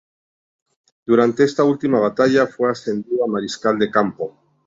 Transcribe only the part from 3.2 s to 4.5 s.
a mariscal de campo.